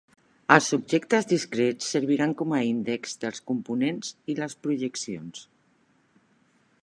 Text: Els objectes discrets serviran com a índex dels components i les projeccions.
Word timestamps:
Els 0.53 0.67
objectes 0.77 1.27
discrets 1.31 1.91
serviran 1.95 2.33
com 2.39 2.55
a 2.59 2.63
índex 2.69 3.13
dels 3.25 3.43
components 3.51 4.13
i 4.35 4.37
les 4.41 4.55
projeccions. 4.65 5.45